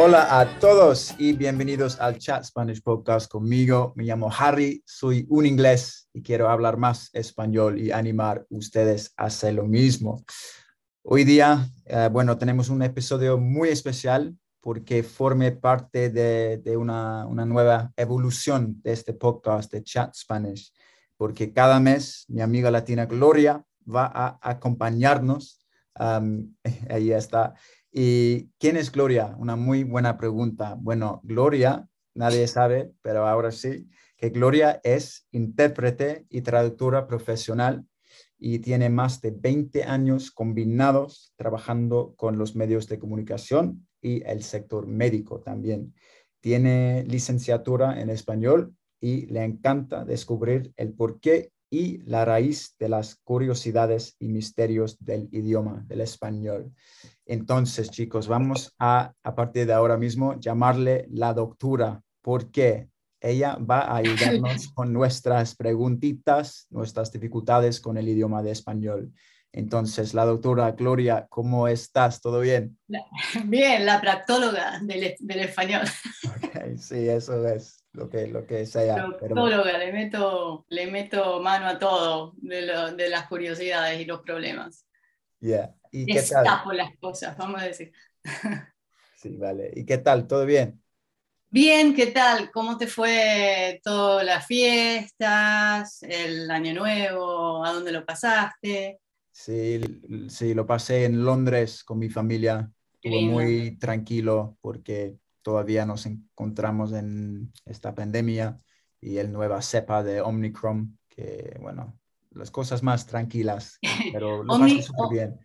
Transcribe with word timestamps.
Hola 0.00 0.38
a 0.38 0.60
todos 0.60 1.12
y 1.18 1.32
bienvenidos 1.32 1.98
al 1.98 2.18
Chat 2.18 2.44
Spanish 2.44 2.80
Podcast 2.80 3.28
conmigo. 3.28 3.92
Me 3.96 4.04
llamo 4.04 4.30
Harry, 4.38 4.80
soy 4.86 5.26
un 5.28 5.44
inglés 5.44 6.08
y 6.12 6.22
quiero 6.22 6.48
hablar 6.48 6.76
más 6.76 7.10
español 7.14 7.80
y 7.80 7.90
animar 7.90 8.46
a 8.48 8.56
ustedes 8.56 9.12
a 9.16 9.24
hacer 9.24 9.54
lo 9.54 9.64
mismo. 9.64 10.24
Hoy 11.02 11.24
día, 11.24 11.68
eh, 11.84 12.08
bueno, 12.12 12.38
tenemos 12.38 12.68
un 12.68 12.80
episodio 12.82 13.38
muy 13.38 13.70
especial 13.70 14.36
porque 14.60 15.02
forme 15.02 15.50
parte 15.50 16.10
de, 16.10 16.76
una, 16.76 17.24
nueva 17.44 17.92
evolución 17.96 18.80
de 18.84 18.92
este 18.92 19.14
podcast 19.14 19.72
de 19.72 19.82
Chat 19.82 20.14
Spanish, 20.14 20.72
porque 21.16 21.52
cada 21.52 21.80
mes 21.80 22.24
mi 22.28 22.40
amiga 22.40 22.70
latina 22.70 23.06
Gloria 23.06 23.64
va 23.84 24.06
a 24.14 24.38
acompañarnos. 24.42 25.58
Um, 25.98 26.54
está 26.88 27.54
¿Y 27.90 28.50
quién 28.58 28.76
es 28.76 28.92
Gloria? 28.92 29.34
Una 29.38 29.56
muy 29.56 29.84
buena 29.84 30.18
pregunta. 30.18 30.76
Bueno, 30.78 31.20
Gloria, 31.24 31.88
nadie 32.14 32.46
sabe, 32.46 32.92
pero 33.02 33.26
ahora 33.26 33.50
sí, 33.50 33.88
que 34.16 34.30
Gloria 34.30 34.80
es 34.84 35.26
intérprete 35.30 36.26
y 36.28 36.42
traductora 36.42 37.06
profesional 37.06 37.86
y 38.38 38.58
tiene 38.60 38.88
más 38.90 39.20
de 39.20 39.30
20 39.30 39.84
años 39.84 40.30
combinados 40.30 41.32
trabajando 41.36 42.14
con 42.16 42.38
los 42.38 42.54
medios 42.54 42.88
de 42.88 42.98
comunicación 42.98 43.86
y 44.00 44.22
el 44.24 44.42
sector 44.42 44.86
médico 44.86 45.40
también. 45.40 45.94
Tiene 46.40 47.04
licenciatura 47.04 48.00
en 48.00 48.10
español 48.10 48.74
y 49.00 49.26
le 49.26 49.44
encanta 49.44 50.04
descubrir 50.04 50.72
el 50.76 50.92
porqué 50.92 51.52
y 51.70 51.98
la 52.04 52.24
raíz 52.24 52.74
de 52.78 52.88
las 52.88 53.16
curiosidades 53.16 54.16
y 54.18 54.28
misterios 54.28 54.98
del 55.04 55.28
idioma, 55.32 55.84
del 55.86 56.00
español. 56.00 56.72
Entonces, 57.26 57.90
chicos, 57.90 58.28
vamos 58.28 58.74
a, 58.78 59.12
a 59.22 59.34
partir 59.34 59.66
de 59.66 59.74
ahora 59.74 59.96
mismo, 59.96 60.38
llamarle 60.40 61.06
la 61.10 61.34
doctora, 61.34 62.00
porque 62.22 62.88
ella 63.20 63.56
va 63.56 63.80
a 63.80 63.96
ayudarnos 63.96 64.68
con 64.74 64.92
nuestras 64.92 65.54
preguntitas, 65.54 66.66
nuestras 66.70 67.12
dificultades 67.12 67.80
con 67.80 67.98
el 67.98 68.08
idioma 68.08 68.42
de 68.42 68.52
español. 68.52 69.12
Entonces, 69.52 70.14
la 70.14 70.24
doctora 70.24 70.72
Gloria, 70.72 71.26
¿cómo 71.28 71.68
estás? 71.68 72.20
¿Todo 72.20 72.40
bien? 72.40 72.78
Bien, 73.44 73.84
la 73.84 74.00
practóloga 74.00 74.78
del, 74.82 75.14
del 75.18 75.40
español. 75.40 75.82
Okay, 76.44 76.76
sí, 76.78 77.08
eso 77.08 77.46
es 77.46 77.77
lo 77.92 78.08
que, 78.08 78.26
lo 78.26 78.46
que 78.46 78.66
sea. 78.66 78.94
Practóloga, 79.18 79.78
le, 79.78 79.92
meto, 79.92 80.66
le 80.68 80.86
meto 80.90 81.40
mano 81.40 81.66
a 81.66 81.78
todo 81.78 82.34
de, 82.36 82.62
lo, 82.62 82.92
de 82.92 83.08
las 83.08 83.26
curiosidades 83.28 84.00
y 84.00 84.04
los 84.04 84.20
problemas. 84.20 84.86
Yeah. 85.40 85.74
¿Y 85.90 86.06
qué 86.06 86.22
tal? 86.22 86.44
las 86.76 86.96
cosas, 86.98 87.36
vamos 87.36 87.62
a 87.62 87.66
decir. 87.66 87.92
Sí, 89.20 89.36
vale. 89.36 89.72
¿Y 89.74 89.84
qué 89.84 89.98
tal? 89.98 90.28
¿Todo 90.28 90.46
bien? 90.46 90.80
Bien, 91.50 91.92
¿qué 91.92 92.06
tal? 92.06 92.52
¿Cómo 92.52 92.78
te 92.78 92.86
fue 92.86 93.80
todas 93.82 94.24
las 94.24 94.46
fiestas, 94.46 96.04
el 96.04 96.48
año 96.48 96.72
nuevo? 96.74 97.64
¿A 97.64 97.72
dónde 97.72 97.90
lo 97.90 98.06
pasaste? 98.06 99.00
Sí, 99.32 99.80
sí, 100.28 100.54
lo 100.54 100.66
pasé 100.66 101.06
en 101.06 101.24
Londres 101.24 101.82
con 101.82 101.98
mi 101.98 102.08
familia. 102.08 102.70
Estuvo 103.02 103.22
muy 103.22 103.76
tranquilo 103.78 104.56
porque 104.60 105.16
todavía 105.48 105.86
nos 105.86 106.04
encontramos 106.04 106.92
en 106.92 107.54
esta 107.64 107.94
pandemia 107.94 108.60
y 109.00 109.16
el 109.16 109.32
nueva 109.32 109.62
cepa 109.62 110.02
de 110.02 110.20
Omicron, 110.20 110.98
que 111.08 111.56
bueno, 111.58 111.98
las 112.32 112.50
cosas 112.50 112.82
más 112.82 113.06
tranquilas, 113.06 113.78
pero 114.12 114.42
lo 114.42 114.58
pasé 114.58 114.82
súper 114.82 115.08
bien. 115.10 115.40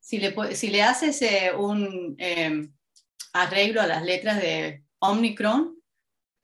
Si 0.00 0.18
le, 0.18 0.56
si 0.56 0.70
le 0.70 0.82
haces 0.82 1.22
eh, 1.22 1.52
un 1.56 2.16
em, 2.18 2.74
arreglo 3.34 3.80
a 3.80 3.86
las 3.86 4.02
letras 4.04 4.42
de 4.42 4.82
Omicron, 4.98 5.76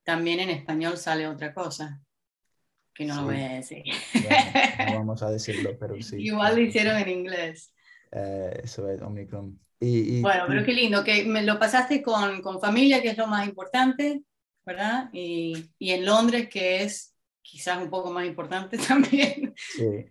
también 0.05 0.39
en 0.39 0.51
español 0.51 0.97
sale 0.97 1.27
otra 1.27 1.53
cosa, 1.53 2.01
que 2.95 3.05
no 3.05 3.17
lo 3.17 3.25
voy 3.25 3.41
a 3.41 3.55
decir. 3.55 3.83
no 4.87 4.95
vamos 4.95 5.25
a 5.25 5.31
decirlo, 5.33 5.77
pero 5.77 5.97
sí. 6.01 6.19
Igual 6.23 6.55
lo 6.55 6.63
hicieron 6.63 6.97
en 6.99 7.09
inglés. 7.09 7.75
Eh, 8.13 8.61
eso 8.63 8.89
es 8.89 9.03
Omicron. 9.03 9.59
Y, 9.85 10.21
bueno, 10.21 10.45
pero 10.47 10.65
qué 10.65 10.73
lindo, 10.73 11.03
que 11.03 11.25
me 11.25 11.43
lo 11.43 11.59
pasaste 11.59 12.03
con, 12.03 12.41
con, 12.41 12.61
familia, 12.61 13.03
que 13.03 13.09
es 13.11 13.19
lo 13.19 13.27
más 13.27 13.49
importante, 13.49 14.23
¿verdad? 14.65 15.11
Y, 15.13 15.71
y 15.77 15.91
en 15.91 16.05
Londres, 16.05 16.49
que 16.49 16.85
es 16.85 17.13
quizás 17.43 17.83
un 17.83 17.91
poco 17.91 18.11
más 18.11 18.25
importante 18.25 18.79
también. 18.89 19.55
Sí. 19.57 20.07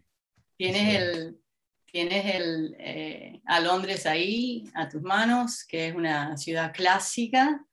Tienes, 0.57 0.95
El, 0.95 1.41
tienes 1.85 2.35
el, 2.35 2.75
eh, 2.79 3.41
a 3.45 3.59
Londres 3.61 4.05
ahí, 4.05 4.69
a 4.75 4.87
tus 4.87 5.01
manos, 5.01 5.65
que 5.65 5.87
es 5.87 5.95
una 5.95 6.37
ciudad 6.37 6.71
clásica 6.73 7.65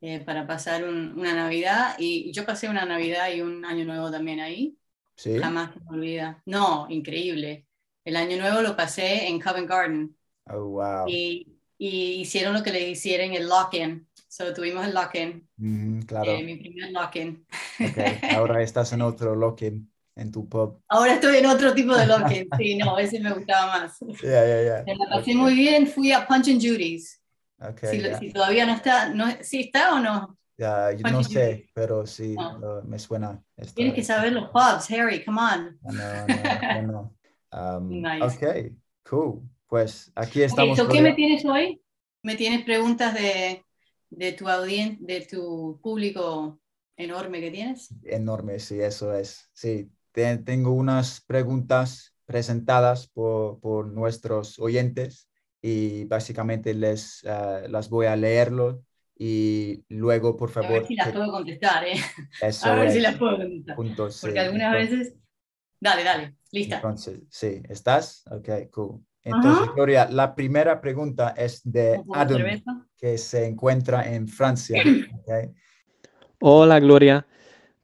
eh, 0.00 0.20
para 0.20 0.46
pasar 0.46 0.84
una 0.84 1.34
Navidad. 1.34 1.96
Y 1.98 2.32
yo 2.32 2.46
pasé 2.46 2.68
una 2.68 2.86
Navidad 2.86 3.32
y 3.34 3.42
un 3.42 3.64
Año 3.64 3.84
Nuevo 3.84 4.10
también 4.10 4.40
ahí. 4.40 4.78
Sí. 5.16 5.38
Jamás 5.38 5.76
me 5.76 5.96
olvida. 5.96 6.42
No, 6.46 6.86
increíble. 6.88 7.66
El 8.04 8.16
Año 8.16 8.38
Nuevo 8.38 8.62
lo 8.62 8.76
pasé 8.76 9.26
en 9.28 9.38
Covent 9.38 9.68
Garden. 9.68 10.16
Oh, 10.46 10.64
wow. 10.66 11.04
Y, 11.08 11.58
y 11.78 12.20
hicieron 12.20 12.54
lo 12.54 12.62
que 12.62 12.72
le 12.72 12.90
hicieron 12.90 13.32
el 13.34 13.48
lock-in. 13.48 14.06
So 14.28 14.52
tuvimos 14.54 14.86
el 14.86 14.94
lock-in. 14.94 15.46
claro. 16.06 16.32
Eh, 16.32 16.42
mi 16.42 16.56
primer 16.56 16.90
lock-in. 16.92 17.46
Okay. 17.78 18.18
Ahora 18.34 18.62
estás 18.62 18.92
en 18.92 19.02
otro 19.02 19.34
lock-in 19.34 19.90
en 20.16 20.32
tu 20.32 20.48
pub. 20.48 20.80
Ahora 20.88 21.14
estoy 21.14 21.36
en 21.36 21.46
otro 21.46 21.74
tipo 21.74 21.94
de 21.94 22.06
lock-in. 22.06 22.48
Sí, 22.56 22.76
no, 22.76 22.98
ese 22.98 23.20
me 23.20 23.32
gustaba 23.32 23.66
más. 23.66 23.98
Yeah, 24.22 24.44
yeah, 24.46 24.62
yeah. 24.62 24.84
Me 24.86 24.96
la 24.96 25.16
pasé 25.16 25.34
muy 25.34 25.54
bien. 25.54 25.86
Fui 25.86 26.12
a 26.12 26.26
Punch 26.26 26.48
and 26.48 26.60
Judy's. 26.60 27.20
Okay, 27.58 28.00
si, 28.00 28.14
si, 28.18 28.32
todavía 28.32 28.66
no 28.66 28.74
está, 28.74 29.08
no, 29.10 29.26
¿sí 29.40 29.60
está 29.60 29.94
o 29.94 30.00
no? 30.00 30.36
Ya, 30.58 30.92
yo 30.92 31.08
no 31.10 31.22
sé, 31.22 31.68
pero 31.72 32.06
sí, 32.06 32.34
me 32.84 32.98
suena. 32.98 33.42
Tienes 33.74 33.94
que 33.94 34.02
saber 34.02 34.32
los 34.32 34.48
pubs, 34.50 34.90
Harry, 34.90 35.24
come 35.24 35.40
on. 35.40 35.78
No, 35.82 36.26
no, 36.26 36.82
no. 36.82 37.14
Um, 37.54 38.00
nice. 38.00 38.24
Ok, 38.24 38.72
cool. 39.04 39.42
Pues 39.72 40.12
aquí 40.14 40.42
estamos. 40.42 40.78
Okay, 40.78 40.98
¿Qué 40.98 41.02
me 41.02 41.14
tienes 41.14 41.46
hoy? 41.46 41.80
¿Me 42.22 42.36
tienes 42.36 42.62
preguntas 42.62 43.14
de, 43.14 43.64
de 44.10 44.32
tu 44.32 44.46
audiencia, 44.46 44.98
de 45.00 45.24
tu 45.24 45.80
público 45.82 46.60
enorme 46.94 47.40
que 47.40 47.50
tienes? 47.50 47.88
Enorme, 48.04 48.58
sí, 48.58 48.78
eso 48.78 49.14
es. 49.14 49.48
Sí, 49.54 49.90
tengo 50.12 50.72
unas 50.72 51.22
preguntas 51.22 52.14
presentadas 52.26 53.08
por, 53.08 53.60
por, 53.60 53.86
nuestros 53.86 54.58
oyentes 54.58 55.30
y 55.62 56.04
básicamente 56.04 56.74
les 56.74 57.24
uh, 57.24 57.66
las 57.66 57.88
voy 57.88 58.04
a 58.04 58.16
leerlo 58.16 58.84
y 59.16 59.86
luego, 59.88 60.36
por 60.36 60.50
favor... 60.50 60.70
A 60.70 60.80
ver 60.80 60.86
si 60.86 60.96
las 60.96 61.12
puedo 61.12 61.32
contestar, 61.32 61.88
¿eh? 61.88 61.94
a 62.62 62.74
ver 62.74 62.90
si 62.90 63.00
las 63.00 63.16
puedo 63.16 63.38
contestar. 63.38 63.76
Porque 64.20 64.38
algunas 64.38 64.74
veces... 64.74 65.14
Dale, 65.80 66.04
dale, 66.04 66.36
lista. 66.50 66.76
Entonces, 66.76 67.20
sí, 67.30 67.62
¿estás? 67.70 68.22
Ok, 68.30 68.70
cool. 68.70 69.02
Entonces, 69.24 69.68
Gloria, 69.74 70.08
la 70.10 70.34
primera 70.34 70.80
pregunta 70.80 71.34
es 71.36 71.62
de 71.64 72.02
Adam, 72.12 72.60
que 72.96 73.18
se 73.18 73.46
encuentra 73.46 74.12
en 74.12 74.28
Francia. 74.28 74.82
Okay. 75.22 75.50
Hola, 76.40 76.80
Gloria. 76.80 77.24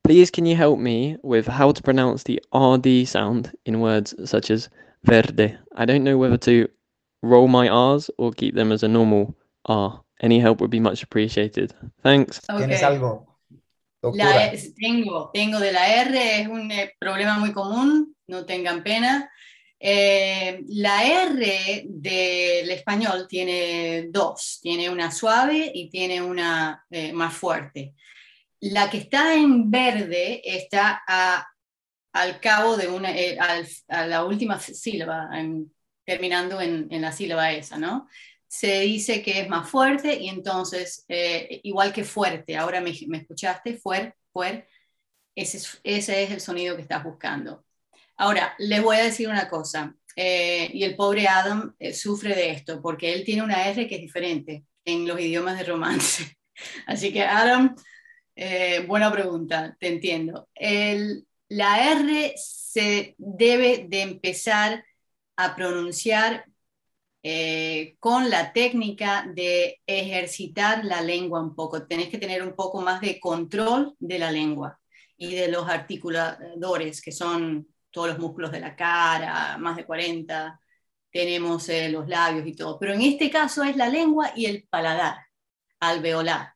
Please, 0.03 0.33
can 0.33 0.45
you 0.45 0.57
help 0.57 0.81
me 0.81 1.17
with 1.23 1.47
how 1.47 1.71
to 1.71 1.81
pronounce 1.83 2.25
the 2.25 2.41
RD 2.53 3.07
sound 3.07 3.53
in 3.65 3.81
words 3.81 4.17
such 4.25 4.51
as 4.51 4.69
verde? 5.05 5.57
I 5.77 5.85
don't 5.85 6.03
know 6.03 6.19
whether 6.19 6.37
to 6.39 6.67
roll 7.23 7.47
my 7.47 7.69
R's 7.69 8.11
or 8.19 8.33
keep 8.33 8.57
them 8.57 8.73
as 8.73 8.83
a 8.83 8.89
normal 8.89 9.37
R. 9.67 10.03
Any 10.21 10.41
help 10.41 10.61
would 10.61 10.71
be 10.71 10.81
much 10.81 11.05
appreciated. 11.05 11.73
Thanks. 12.03 12.41
Okay. 12.51 12.67
¿Tienes 12.67 12.83
algo? 12.83 13.27
La, 14.03 14.53
tengo, 14.77 15.31
tengo 15.33 15.59
de 15.61 15.73
la 15.73 16.03
R, 16.03 16.41
es 16.41 16.49
un 16.49 16.71
eh, 16.71 16.93
problema 16.99 17.39
muy 17.39 17.53
común, 17.53 18.17
no 18.29 18.45
tengan 18.45 18.83
pena. 18.83 19.31
Eh, 19.81 20.65
la 20.69 21.05
R 21.05 21.85
del 21.89 22.71
español 22.71 23.27
tiene 23.29 24.09
dos, 24.11 24.59
tiene 24.61 24.91
una 24.91 25.13
suave 25.13 25.71
y 25.73 25.89
tiene 25.89 26.21
una 26.21 26.85
eh, 26.91 27.13
más 27.13 27.35
fuerte. 27.35 27.95
La 28.61 28.91
que 28.91 28.99
está 28.99 29.35
en 29.35 29.71
verde 29.71 30.43
está 30.45 31.03
al 32.13 32.41
cabo 32.41 32.77
de 32.77 32.89
una, 32.89 33.17
eh, 33.17 33.39
a 33.89 34.07
la 34.07 34.25
última 34.25 34.59
sílaba, 34.59 35.31
terminando 36.05 36.61
en, 36.61 36.89
la 37.01 37.13
sílaba 37.13 37.53
esa, 37.53 37.79
¿no? 37.79 38.09
Se 38.49 38.81
dice 38.81 39.23
que 39.23 39.41
es 39.41 39.49
más 39.49 39.69
fuerte 39.69 40.15
y 40.21 40.29
entonces, 40.29 41.05
igual 41.63 41.93
que 41.93 42.05
fuerte, 42.05 42.57
ahora 42.57 42.81
me, 42.81 42.91
escuchaste, 42.91 43.79
fuerte, 43.79 44.17
fuerte, 44.33 44.69
ese 45.37 45.59
es, 45.59 45.81
ese 45.85 46.23
es 46.25 46.31
el 46.33 46.41
sonido 46.41 46.77
que 46.77 46.83
estás 46.83 47.05
buscando. 47.05 47.65
Ahora, 48.19 48.55
les 48.59 48.83
voy 48.83 48.97
a 48.97 49.05
decir 49.05 49.29
una 49.29 49.49
cosa, 49.49 49.95
eh, 50.17 50.69
y 50.75 50.83
el 50.83 50.97
pobre 50.97 51.29
Adam 51.29 51.77
eh, 51.79 51.95
sufre 51.95 52.35
de 52.35 52.51
esto, 52.51 52.83
porque 52.83 53.15
él 53.15 53.25
tiene 53.25 53.43
una 53.43 53.69
R 53.69 53.87
que 53.87 53.95
es 53.95 54.01
diferente 54.01 54.65
en 54.85 55.07
los 55.07 55.21
idiomas 55.21 55.57
de 55.57 55.65
romance. 55.65 56.37
Así 56.87 57.13
que 57.13 57.23
Adam, 57.23 57.77
eh, 58.35 58.85
buena 58.89 59.13
pregunta, 59.13 59.77
te 59.79 59.87
entiendo. 59.87 60.49
El, 60.57 61.29
la 61.49 61.93
R 61.93 62.35
se 62.37 63.15
debe 63.17 63.87
de 63.89 64.03
empezar 64.03 64.85
a 65.37 65.55
pronunciar 65.55 66.45
con 67.99 68.31
la 68.31 68.55
técnica 68.55 69.31
de 69.35 69.83
ejercitar 69.87 70.85
la 70.85 71.03
lengua 71.03 71.43
un 71.43 71.55
poco. 71.55 71.87
Tenés 71.87 72.09
que 72.09 72.17
tener 72.17 72.43
un 72.43 72.57
poco 72.57 72.81
más 72.81 73.03
de 73.03 73.21
control 73.21 73.95
de 73.99 74.19
la 74.19 74.33
lengua 74.33 74.81
y 75.17 75.35
de 75.35 75.49
los 75.49 75.69
articuladores, 75.69 77.03
que 77.03 77.13
son 77.13 77.69
todos 77.91 78.09
los 78.09 78.19
músculos 78.19 78.53
de 78.53 78.61
la 78.61 78.77
cara, 78.77 79.57
más 79.59 79.77
de 79.77 79.85
40, 79.85 80.61
tenemos 81.11 81.69
eh, 81.69 81.89
los 81.89 82.09
labios 82.09 82.47
y 82.47 82.55
todo. 82.55 82.79
Pero 82.79 82.95
en 82.95 83.03
este 83.03 83.31
caso 83.31 83.63
es 83.65 83.77
la 83.77 83.89
lengua 83.89 84.33
y 84.37 84.47
el 84.47 84.67
paladar, 84.69 85.19
alveolar. 85.81 86.55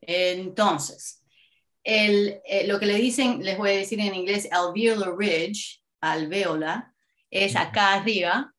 Entonces, 0.00 1.22
el, 1.84 2.40
eh, 2.44 2.66
lo 2.66 2.78
que 2.78 2.86
le 2.86 2.94
dicen, 2.94 3.42
les 3.42 3.58
voy 3.58 3.70
a 3.70 3.76
decir 3.76 4.00
en 4.00 4.14
inglés, 4.14 4.48
alveolar 4.50 5.16
ridge, 5.16 5.82
alveola, 6.00 6.94
es 7.30 7.56
acá 7.56 7.94
arriba, 7.94 8.52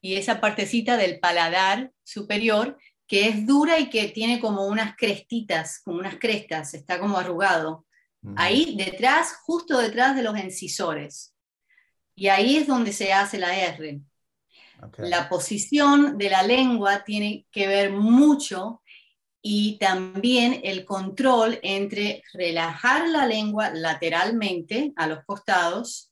y 0.00 0.16
esa 0.16 0.40
partecita 0.40 0.98
del 0.98 1.18
paladar 1.18 1.90
superior 2.02 2.76
que 3.06 3.28
es 3.28 3.46
dura 3.46 3.78
y 3.78 3.90
que 3.90 4.08
tiene 4.08 4.40
como 4.40 4.66
unas 4.66 4.96
crestitas, 4.96 5.80
como 5.82 5.98
unas 5.98 6.18
crestas, 6.18 6.74
está 6.74 6.98
como 6.98 7.16
arrugado. 7.16 7.86
Ahí 8.36 8.74
detrás, 8.76 9.36
justo 9.44 9.78
detrás 9.78 10.16
de 10.16 10.22
los 10.22 10.36
encisores. 10.36 11.34
Y 12.14 12.28
ahí 12.28 12.56
es 12.56 12.66
donde 12.66 12.92
se 12.92 13.12
hace 13.12 13.38
la 13.38 13.56
R. 13.56 14.00
La 14.98 15.28
posición 15.28 16.18
de 16.18 16.30
la 16.30 16.42
lengua 16.42 17.04
tiene 17.04 17.46
que 17.50 17.66
ver 17.66 17.92
mucho 17.92 18.82
y 19.42 19.78
también 19.78 20.60
el 20.64 20.84
control 20.84 21.58
entre 21.62 22.22
relajar 22.32 23.08
la 23.08 23.26
lengua 23.26 23.70
lateralmente 23.70 24.92
a 24.96 25.06
los 25.06 25.24
costados 25.24 26.10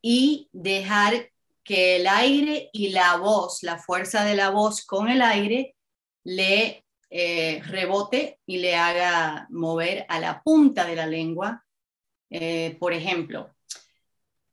y 0.00 0.48
dejar 0.52 1.30
que 1.62 1.96
el 1.96 2.08
aire 2.08 2.70
y 2.72 2.88
la 2.90 3.16
voz, 3.16 3.62
la 3.62 3.78
fuerza 3.78 4.24
de 4.24 4.34
la 4.34 4.50
voz 4.50 4.84
con 4.84 5.08
el 5.08 5.22
aire, 5.22 5.76
le 6.24 6.81
eh, 7.14 7.60
rebote 7.66 8.38
y 8.46 8.56
le 8.56 8.74
haga 8.74 9.46
mover 9.50 10.06
a 10.08 10.18
la 10.18 10.42
punta 10.42 10.86
de 10.86 10.96
la 10.96 11.06
lengua. 11.06 11.62
Eh, 12.30 12.78
por 12.80 12.94
ejemplo, 12.94 13.54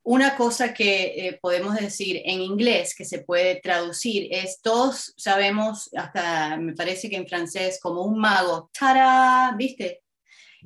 una 0.04 0.36
cosa 0.36 0.74
que 0.74 1.06
eh, 1.06 1.40
podemos 1.42 1.76
decir 1.78 2.22
en 2.26 2.42
inglés 2.42 2.96
que 2.96 3.06
se 3.06 3.20
puede 3.20 3.62
traducir 3.62 4.28
es, 4.32 4.60
todos 4.62 5.14
sabemos, 5.16 5.90
hasta 5.96 6.58
me 6.58 6.74
parece 6.74 7.10
que 7.10 7.16
en 7.16 7.30
francés, 7.30 7.80
como 7.82 8.04
un 8.04 8.20
mago, 8.20 8.70
¡tada! 8.78 9.56
¿Viste? 9.56 10.02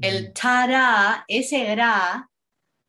El 0.01 0.33
tada, 0.33 1.23
ese 1.27 1.67
era, 1.67 2.27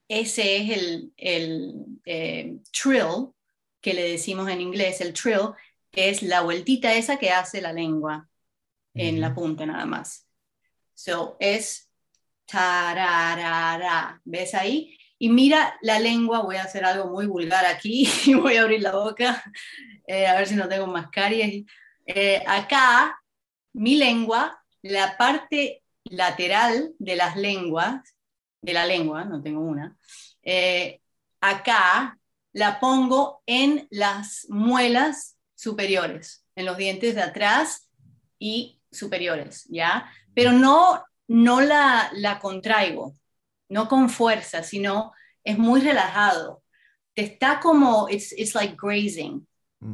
ese 0.08 0.56
es 0.56 0.70
el, 0.78 1.12
el 1.16 2.62
trill 2.72 3.34
que 3.82 3.92
le 3.92 4.12
decimos 4.12 4.48
en 4.48 4.62
inglés, 4.62 5.02
el 5.02 5.12
trill, 5.12 5.50
es 5.92 6.22
la 6.22 6.40
vueltita 6.40 6.94
esa 6.94 7.18
que 7.18 7.30
hace 7.30 7.60
la 7.60 7.74
lengua 7.74 8.30
en 8.94 9.20
la 9.20 9.34
punta 9.34 9.66
nada 9.66 9.86
más. 9.86 10.26
So, 10.94 11.36
es 11.40 11.90
tararara. 12.46 14.20
¿Ves 14.24 14.54
ahí? 14.54 14.96
Y 15.18 15.28
mira 15.28 15.76
la 15.82 15.98
lengua, 15.98 16.42
voy 16.42 16.56
a 16.56 16.64
hacer 16.64 16.84
algo 16.84 17.10
muy 17.10 17.26
vulgar 17.26 17.64
aquí 17.66 18.08
y 18.26 18.34
voy 18.34 18.56
a 18.56 18.62
abrir 18.62 18.82
la 18.82 18.92
boca, 18.92 19.42
eh, 20.06 20.26
a 20.26 20.36
ver 20.36 20.46
si 20.46 20.54
no 20.54 20.68
tengo 20.68 20.86
más 20.86 21.08
caries. 21.10 21.64
Eh, 22.06 22.42
acá, 22.46 23.18
mi 23.72 23.96
lengua, 23.96 24.62
la 24.82 25.16
parte 25.16 25.82
lateral 26.04 26.94
de 26.98 27.16
las 27.16 27.36
lenguas, 27.36 28.14
de 28.60 28.72
la 28.72 28.86
lengua, 28.86 29.24
no 29.24 29.42
tengo 29.42 29.60
una, 29.60 29.96
eh, 30.42 31.00
acá 31.40 32.18
la 32.52 32.78
pongo 32.78 33.42
en 33.46 33.88
las 33.90 34.46
muelas 34.48 35.36
superiores, 35.54 36.44
en 36.54 36.66
los 36.66 36.76
dientes 36.76 37.14
de 37.14 37.22
atrás 37.22 37.88
y 38.38 38.80
superiores, 38.96 39.66
¿ya? 39.68 40.10
Pero 40.34 40.52
no, 40.52 41.04
no 41.28 41.60
la, 41.60 42.10
la 42.14 42.38
contraigo, 42.38 43.14
no 43.68 43.88
con 43.88 44.08
fuerza, 44.08 44.62
sino 44.62 45.12
es 45.42 45.58
muy 45.58 45.80
relajado. 45.80 46.62
Te 47.14 47.22
está 47.22 47.60
como, 47.60 48.08
it's, 48.08 48.32
it's 48.32 48.54
like 48.54 48.76
grazing, 48.76 49.46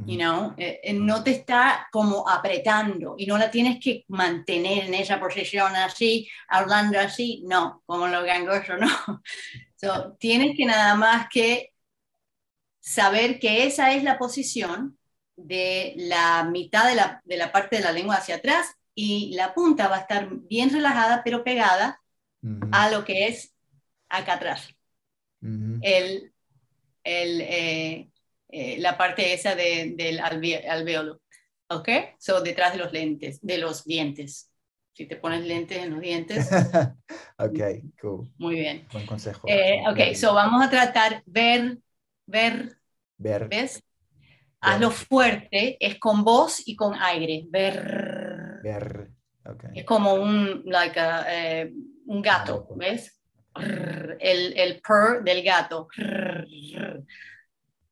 you 0.06 0.16
know, 0.16 0.54
eh, 0.56 0.80
eh, 0.84 0.92
no 0.92 1.24
te 1.24 1.32
está 1.32 1.88
como 1.90 2.28
apretando 2.28 3.16
y 3.18 3.26
no 3.26 3.36
la 3.36 3.50
tienes 3.50 3.80
que 3.80 4.04
mantener 4.08 4.84
en 4.84 4.94
esa 4.94 5.18
posición 5.18 5.74
así, 5.74 6.28
hablando 6.48 6.98
así, 6.98 7.42
no, 7.46 7.82
como 7.86 8.06
los 8.06 8.24
gangosos, 8.24 8.78
no. 8.78 8.88
So, 9.76 10.14
tienes 10.18 10.56
que 10.58 10.66
nada 10.66 10.94
más 10.94 11.26
que 11.30 11.72
saber 12.80 13.38
que 13.38 13.66
esa 13.66 13.94
es 13.94 14.04
la 14.04 14.18
posición 14.18 14.98
de 15.36 15.94
la 15.96 16.44
mitad 16.44 16.86
de 16.86 16.94
la, 16.94 17.22
de 17.24 17.36
la 17.38 17.50
parte 17.50 17.76
de 17.76 17.82
la 17.82 17.92
lengua 17.92 18.16
hacia 18.16 18.36
atrás 18.36 18.76
y 19.02 19.32
la 19.32 19.54
punta 19.54 19.88
va 19.88 19.96
a 19.96 20.00
estar 20.00 20.28
bien 20.30 20.68
relajada, 20.68 21.22
pero 21.24 21.42
pegada 21.42 22.02
a 22.70 22.90
lo 22.90 23.02
que 23.02 23.28
es 23.28 23.54
acá 24.10 24.34
atrás. 24.34 24.68
el, 25.40 26.34
el, 27.02 27.40
eh, 27.40 28.10
eh, 28.50 28.78
la 28.78 28.98
parte 28.98 29.32
esa 29.32 29.54
de, 29.54 29.94
del 29.96 30.20
alveolo. 30.20 31.22
¿Ok? 31.70 31.88
So, 32.18 32.42
detrás 32.42 32.72
de 32.74 32.78
los 32.78 32.92
lentes, 32.92 33.40
de 33.40 33.56
los 33.56 33.84
dientes. 33.84 34.50
Si 34.92 35.06
te 35.06 35.16
pones 35.16 35.46
lentes 35.46 35.78
en 35.78 35.92
los 35.92 36.00
dientes. 36.02 36.50
ok, 37.38 37.58
cool. 38.02 38.30
Muy 38.36 38.56
bien. 38.56 38.86
Buen 38.92 39.06
consejo. 39.06 39.48
Eh, 39.48 39.80
ok, 39.88 40.14
so 40.14 40.34
vamos 40.34 40.62
a 40.62 40.68
tratar 40.68 41.22
ver, 41.24 41.78
ver, 42.26 42.76
ver. 43.16 43.48
¿ves? 43.48 43.82
Hazlo 44.60 44.90
fuerte, 44.90 45.78
es 45.80 45.98
con 45.98 46.22
voz 46.22 46.60
y 46.66 46.76
con 46.76 46.94
aire. 47.00 47.46
Ver. 47.48 48.19
Es 49.74 49.84
como 49.84 50.14
un, 50.14 50.62
like 50.66 51.00
eh, 51.26 51.72
un 52.06 52.22
gato, 52.22 52.68
¿ves? 52.76 53.20
El, 54.18 54.56
el 54.56 54.80
purr 54.80 55.24
del 55.24 55.42
gato. 55.42 55.88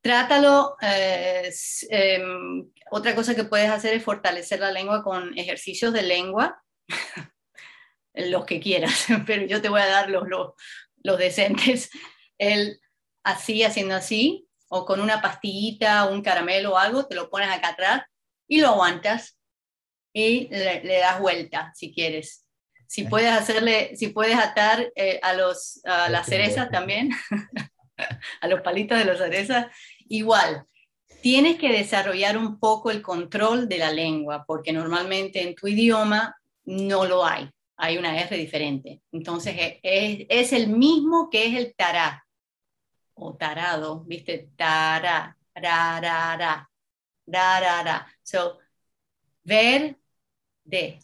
Trátalo. 0.00 0.76
Eh, 0.80 1.50
em, 1.90 2.70
otra 2.90 3.14
cosa 3.14 3.34
que 3.34 3.44
puedes 3.44 3.70
hacer 3.70 3.94
es 3.94 4.04
fortalecer 4.04 4.60
la 4.60 4.70
lengua 4.70 5.02
con 5.02 5.36
ejercicios 5.36 5.92
de 5.92 6.02
lengua, 6.02 6.62
los 8.14 8.44
que 8.44 8.60
quieras, 8.60 9.06
pero 9.26 9.46
yo 9.46 9.60
te 9.60 9.68
voy 9.68 9.80
a 9.80 9.86
dar 9.86 10.10
los, 10.10 10.28
los, 10.28 10.52
los 11.02 11.18
decentes. 11.18 11.90
El 12.38 12.80
así, 13.24 13.64
haciendo 13.64 13.94
así, 13.94 14.48
o 14.68 14.84
con 14.84 15.00
una 15.00 15.20
pastillita, 15.20 16.06
un 16.06 16.22
caramelo 16.22 16.74
o 16.74 16.78
algo, 16.78 17.06
te 17.06 17.14
lo 17.14 17.30
pones 17.30 17.48
acá 17.48 17.70
atrás 17.70 18.02
y 18.46 18.60
lo 18.60 18.68
aguantas 18.68 19.37
y 20.18 20.48
le, 20.48 20.98
das 20.98 21.20
vuelta 21.20 21.72
si 21.74 21.92
quieres. 21.92 22.44
Si 22.88 23.04
puedes 23.04 23.30
hacerle, 23.30 23.96
si 23.96 24.08
puedes 24.08 24.36
atar 24.36 24.90
eh, 24.96 25.20
a, 25.22 25.34
los, 25.34 25.80
a 25.84 26.08
las 26.08 26.26
cerezas 26.26 26.70
también, 26.70 27.10
a 28.40 28.48
los 28.48 28.62
palitos 28.62 28.98
de 28.98 29.04
las 29.04 29.18
cerezas, 29.18 29.66
igual. 30.08 30.64
Tienes 31.20 31.58
que 31.58 31.70
desarrollar 31.70 32.36
un 32.36 32.58
poco 32.58 32.90
el 32.90 33.02
control 33.02 33.68
de 33.68 33.78
la 33.78 33.92
lengua, 33.92 34.44
porque 34.46 34.72
normalmente 34.72 35.42
en 35.42 35.54
tu 35.54 35.68
idioma 35.68 36.36
no 36.64 37.04
lo 37.04 37.24
hay, 37.24 37.48
hay 37.76 37.98
una 37.98 38.18
R 38.20 38.36
diferente. 38.36 39.00
Entonces 39.12 39.54
e, 39.56 39.80
es, 39.82 40.26
es 40.28 40.52
el 40.52 40.68
mismo 40.68 41.28
que 41.30 41.46
es 41.46 41.56
el 41.56 41.74
tará, 41.76 42.24
o 43.14 43.36
tarado, 43.36 44.04
¿viste? 44.04 44.50
Tará, 44.56 45.36
ra, 45.54 46.00
ra, 46.00 46.36
ra, 46.36 46.70
ra, 47.26 47.60
ra, 47.60 47.82
ra. 47.82 48.06
So, 48.22 48.58
ver, 49.44 49.96
de. 50.68 50.98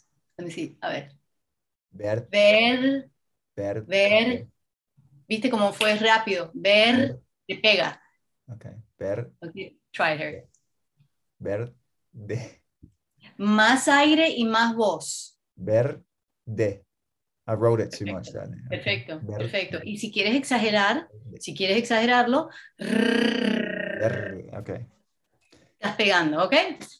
a 0.81 0.89
ver. 0.89 1.11
Ver. 1.91 2.27
Ver. 2.29 3.09
Ver. 3.55 3.81
Ver. 3.81 4.47
¿Viste 5.27 5.49
cómo 5.49 5.73
fue 5.73 5.95
rápido? 5.95 6.51
Ver, 6.53 7.19
te 7.47 7.55
pega. 7.57 8.01
Ok. 8.47 8.65
Ver. 8.99 9.31
Okay. 9.41 9.79
Try 9.91 10.21
her. 10.21 10.47
Ver. 11.39 11.73
De. 12.11 12.61
Más 13.37 13.87
aire 13.87 14.29
y 14.29 14.45
más 14.45 14.75
voz. 14.75 15.39
Ver. 15.55 16.01
De. 16.45 16.85
I 17.47 17.53
wrote 17.53 17.83
it 17.83 17.91
too 17.91 18.05
much. 18.11 18.31
Perfecto, 18.69 19.21
perfecto. 19.21 19.79
Y 19.83 19.97
si 19.97 20.11
quieres 20.11 20.35
exagerar, 20.35 21.07
si 21.39 21.53
quieres 21.55 21.77
exagerarlo, 21.77 22.49
okay 24.57 24.87
estás 25.85 25.97
pegando, 25.97 26.43
¿ok? 26.43 26.53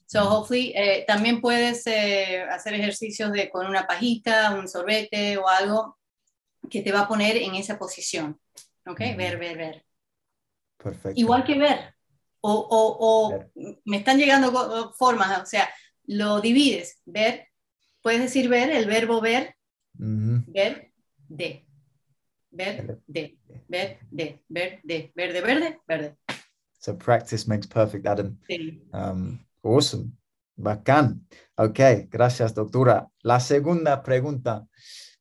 So 0.05 0.29
hopefully 0.29 0.71
eh, 0.75 1.03
también 1.07 1.41
puedes 1.41 1.85
eh, 1.87 2.43
hacer 2.43 2.73
ejercicios 2.75 3.31
de, 3.31 3.49
con 3.49 3.65
una 3.67 3.87
pajita, 3.87 4.55
un 4.55 4.67
sorbete 4.67 5.37
o 5.37 5.47
algo 5.47 5.97
que 6.69 6.81
te 6.81 6.91
va 6.91 7.01
a 7.01 7.07
poner 7.07 7.37
en 7.37 7.55
esa 7.55 7.77
posición. 7.77 8.39
¿Ok? 8.85 8.99
Ver, 9.17 9.37
ver, 9.37 9.57
ver. 9.57 9.85
Perfecto. 10.77 11.19
Igual 11.19 11.43
que 11.43 11.57
ver. 11.57 11.95
O, 12.41 12.53
o, 12.53 12.97
o 12.99 13.45
me 13.85 13.97
están 13.97 14.19
llegando 14.19 14.93
formas, 14.93 15.41
o 15.41 15.45
sea, 15.45 15.67
lo 16.03 16.39
divides. 16.39 17.01
Ver, 17.05 17.47
puedes 18.01 18.21
decir 18.21 18.47
ver, 18.49 18.69
el 18.69 18.85
verbo 18.85 19.19
ver, 19.19 19.55
ver, 19.93 20.91
de. 21.27 21.65
Ver, 22.51 22.99
de. 23.07 23.37
Ver, 23.67 23.99
de. 24.11 24.43
Ver, 24.47 24.79
de. 24.83 25.11
Verde, 25.15 25.41
verde, 25.41 25.79
verde. 25.87 26.17
So 26.85 26.93
practice 26.93 27.47
makes 27.47 27.65
perfect, 27.65 28.05
Adam. 28.05 28.37
Sí. 28.47 28.79
Um, 28.93 29.39
awesome. 29.63 30.11
Bacán. 30.55 31.25
Ok, 31.57 31.79
gracias, 32.11 32.53
doctora. 32.53 33.09
La 33.23 33.39
segunda 33.39 34.03
pregunta 34.03 34.67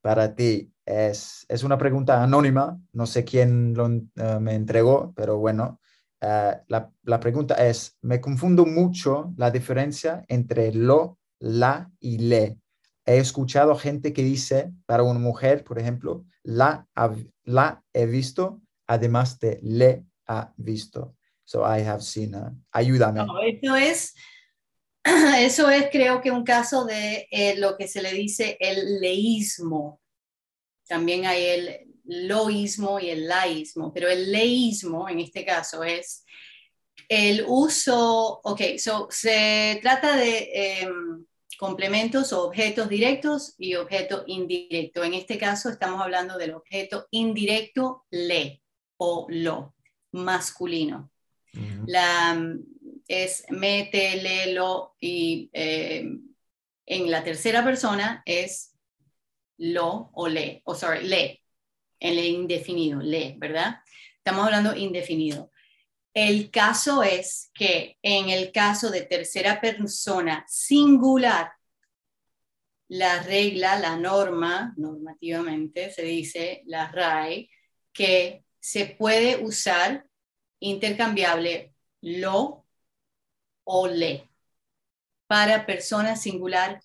para 0.03 0.35
ti 0.35 0.71
es, 0.85 1.47
es 1.49 1.65
una 1.65 1.79
pregunta 1.79 2.23
anónima. 2.23 2.79
No 2.93 3.07
sé 3.07 3.25
quién 3.25 3.73
lo, 3.73 3.87
eh, 3.87 4.39
me 4.41 4.57
entregó, 4.57 5.15
pero 5.17 5.39
bueno. 5.39 5.81
Eh, 6.21 6.55
la, 6.69 6.93
la, 7.03 7.19
pregunta 7.19 7.55
es, 7.55 7.97
me 8.03 8.21
confundo 8.21 8.67
mucho 8.67 9.33
la 9.39 9.51
diferencia 9.51 10.23
entre 10.29 10.71
lo, 10.75 11.19
la 11.39 11.91
y 11.99 12.19
le. 12.19 12.59
He 13.07 13.17
escuchado 13.17 13.75
gente 13.75 14.13
que 14.13 14.23
dice, 14.23 14.71
para 14.85 15.03
una 15.03 15.19
mujer, 15.19 15.65
por 15.65 15.79
ejemplo, 15.79 16.27
la, 16.43 16.87
la 17.45 17.83
he 17.95 18.05
visto, 18.05 18.61
además 18.87 19.39
de 19.41 19.61
le 19.63 20.05
ha 20.27 20.53
visto. 20.59 21.15
So 21.45 21.63
I 21.65 21.81
have 21.81 22.03
seen 22.03 22.35
her. 22.35 22.53
Ayúdame. 22.73 23.25
No, 23.25 23.41
eso 23.41 23.77
es, 23.77 24.15
eso 25.39 25.69
es 25.69 25.89
creo 25.91 26.21
que 26.21 26.31
un 26.31 26.45
caso 26.45 26.85
de 26.85 27.29
eh, 27.31 27.57
lo 27.57 27.77
que 27.77 27.87
se 27.89 28.03
le 28.03 28.13
dice 28.13 28.57
el 28.61 29.01
leísmo. 29.01 30.01
También 30.87 31.27
hay 31.27 31.45
el 31.45 31.95
loísmo 32.05 33.01
y 33.01 33.11
el 33.11 33.27
laísmo, 33.27 33.93
pero 33.93 34.09
el 34.09 34.31
leísmo 34.31 35.09
en 35.09 35.21
este 35.21 35.45
caso 35.45 35.83
es 35.83 36.25
el 37.09 37.45
uso, 37.47 38.41
ok, 38.43 38.79
so 38.79 39.09
se 39.11 39.79
trata 39.83 40.17
de 40.17 40.81
em, 40.81 41.27
complementos 41.59 42.33
o 42.33 42.47
objetos 42.47 42.89
directos 42.89 43.55
y 43.59 43.75
objeto 43.75 44.25
indirecto. 44.27 45.05
En 45.05 45.15
este 45.15 45.39
caso 45.39 45.69
estamos 45.69 46.01
hablando 46.01 46.39
del 46.39 46.55
objeto 46.55 47.07
indirecto 47.11 48.05
le 48.11 48.63
o 48.97 49.27
lo, 49.29 49.75
masculino. 50.13 51.11
La, 51.87 52.37
es 53.09 53.45
mete, 53.51 54.53
lo 54.53 54.95
y 55.01 55.51
eh, 55.53 56.07
en 56.87 57.11
la 57.11 57.23
tercera 57.23 57.65
persona 57.65 58.23
es 58.25 58.75
lo 59.59 60.11
o 60.15 60.29
le, 60.29 60.63
o 60.65 60.75
sorry, 60.75 61.07
le, 61.07 61.43
en 62.01 62.19
el 62.19 62.27
indefinido, 62.27 63.01
le, 63.01 63.35
¿verdad? 63.39 63.77
Estamos 64.17 64.47
hablando 64.47 64.75
indefinido. 64.77 65.51
El 66.13 66.51
caso 66.51 67.03
es 67.03 67.51
que 67.55 67.99
en 68.03 68.29
el 68.31 68.53
caso 68.53 68.91
de 68.91 69.03
tercera 69.03 69.61
persona 69.61 70.45
singular, 70.49 71.53
la 72.89 73.23
regla, 73.23 73.79
la 73.79 73.97
norma, 73.97 74.75
normativamente 74.77 75.91
se 75.91 76.03
dice, 76.03 76.63
la 76.67 76.91
RAE, 76.91 77.49
que 77.93 78.45
se 78.61 78.87
puede 78.87 79.43
usar 79.43 80.07
intercambiable 80.65 81.75
lo 82.01 82.65
o 83.65 83.87
le 83.89 84.29
para 85.27 85.67
persona 85.67 86.17
singular 86.17 86.81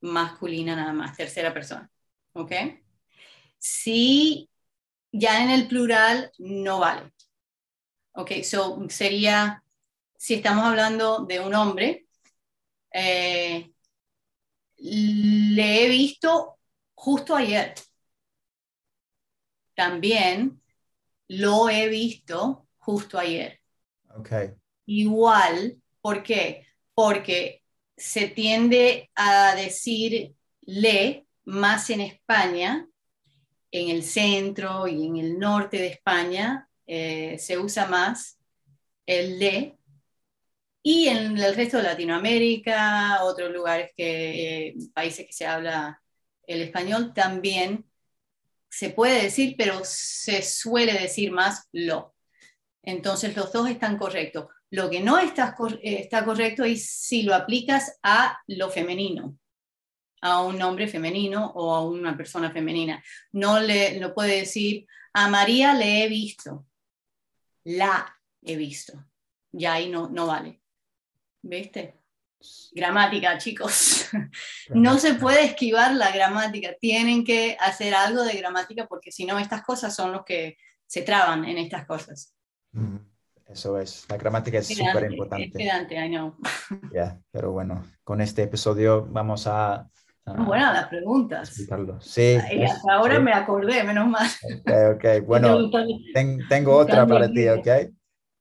masculina 0.00 0.76
nada 0.76 0.92
más, 0.92 1.16
tercera 1.16 1.52
persona. 1.54 1.90
¿Ok? 2.32 2.52
Si 3.58 4.50
ya 5.12 5.42
en 5.44 5.50
el 5.50 5.68
plural 5.68 6.32
no 6.38 6.80
vale. 6.80 7.12
Ok, 8.12 8.42
so 8.42 8.78
sería, 8.88 9.64
si 10.16 10.34
estamos 10.34 10.64
hablando 10.64 11.24
de 11.26 11.40
un 11.40 11.54
hombre, 11.54 12.06
eh, 12.92 13.72
le 14.78 15.84
he 15.84 15.88
visto 15.88 16.58
justo 16.94 17.34
ayer. 17.36 17.74
También 19.74 20.62
lo 21.28 21.68
he 21.68 21.88
visto 21.88 22.66
justo 22.82 23.18
ayer. 23.18 23.60
Okay. 24.18 24.50
Igual, 24.86 25.80
¿por 26.00 26.22
qué? 26.22 26.66
Porque 26.94 27.62
se 27.96 28.28
tiende 28.28 29.10
a 29.14 29.54
decir 29.54 30.34
le 30.62 31.26
más 31.44 31.90
en 31.90 32.00
España, 32.00 32.86
en 33.70 33.88
el 33.88 34.02
centro 34.02 34.86
y 34.86 35.06
en 35.06 35.16
el 35.16 35.38
norte 35.38 35.78
de 35.78 35.86
España 35.88 36.68
eh, 36.86 37.38
se 37.38 37.58
usa 37.58 37.86
más 37.86 38.38
el 39.06 39.38
le, 39.38 39.78
y 40.82 41.08
en 41.08 41.38
el 41.38 41.54
resto 41.54 41.76
de 41.76 41.84
Latinoamérica, 41.84 43.22
otros 43.22 43.52
lugares 43.52 43.92
que, 43.96 44.68
eh, 44.68 44.74
países 44.92 45.26
que 45.26 45.32
se 45.32 45.46
habla 45.46 46.02
el 46.46 46.62
español, 46.62 47.12
también 47.14 47.84
se 48.68 48.90
puede 48.90 49.22
decir, 49.22 49.54
pero 49.56 49.82
se 49.84 50.42
suele 50.42 50.94
decir 50.94 51.30
más 51.30 51.68
lo. 51.72 52.11
Entonces 52.82 53.36
los 53.36 53.52
dos 53.52 53.68
están 53.68 53.96
correctos. 53.96 54.46
Lo 54.70 54.90
que 54.90 55.00
no 55.00 55.18
está, 55.18 55.54
eh, 55.82 56.00
está 56.00 56.24
correcto 56.24 56.64
es 56.64 56.88
si 56.88 57.22
lo 57.22 57.34
aplicas 57.34 57.98
a 58.02 58.38
lo 58.46 58.70
femenino, 58.70 59.38
a 60.20 60.42
un 60.42 60.60
hombre 60.62 60.88
femenino 60.88 61.52
o 61.54 61.74
a 61.74 61.84
una 61.84 62.16
persona 62.16 62.50
femenina. 62.50 63.02
No 63.32 63.60
le 63.60 64.00
no 64.00 64.14
puede 64.14 64.38
decir, 64.38 64.86
a 65.12 65.28
María 65.28 65.74
le 65.74 66.04
he 66.04 66.08
visto, 66.08 66.66
la 67.64 68.18
he 68.42 68.56
visto. 68.56 69.04
Ya 69.52 69.74
ahí 69.74 69.88
no, 69.88 70.08
no 70.08 70.26
vale. 70.26 70.62
¿Viste? 71.42 72.02
Gramática, 72.72 73.38
chicos. 73.38 74.08
No 74.70 74.98
se 74.98 75.14
puede 75.14 75.44
esquivar 75.44 75.94
la 75.94 76.10
gramática. 76.12 76.74
Tienen 76.80 77.24
que 77.24 77.56
hacer 77.60 77.94
algo 77.94 78.22
de 78.24 78.34
gramática 78.34 78.86
porque 78.86 79.12
si 79.12 79.24
no, 79.24 79.38
estas 79.38 79.62
cosas 79.62 79.94
son 79.94 80.12
los 80.12 80.24
que 80.24 80.56
se 80.86 81.02
traban 81.02 81.44
en 81.44 81.58
estas 81.58 81.86
cosas. 81.86 82.34
Eso 83.52 83.78
es, 83.78 84.06
la 84.08 84.16
gramática 84.16 84.58
es 84.58 84.68
súper 84.68 85.10
importante. 85.10 85.62
Es 85.62 85.90
I 85.90 86.08
know. 86.08 86.34
Yeah, 86.92 87.20
pero 87.30 87.52
bueno, 87.52 87.84
con 88.02 88.20
este 88.20 88.44
episodio 88.44 89.06
vamos 89.10 89.46
a... 89.46 89.88
bueno, 90.24 90.72
las 90.72 90.88
preguntas. 90.88 91.50
Sí. 92.00 92.36
hasta 92.36 92.92
ahora 92.92 93.20
me 93.20 93.32
acordé, 93.32 93.84
menos 93.84 94.08
mal. 94.08 94.26
Ok, 94.60 94.96
ok. 94.96 95.04
Bueno, 95.26 95.70
tengo 96.48 96.76
otra 96.76 97.06
para 97.06 97.30
ti, 97.30 97.48
ok. 97.48 97.66